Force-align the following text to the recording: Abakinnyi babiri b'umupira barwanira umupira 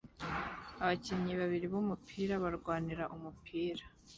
Abakinnyi 0.83 1.33
babiri 1.41 1.65
b'umupira 1.73 2.33
barwanira 2.43 3.03
umupira 3.15 3.83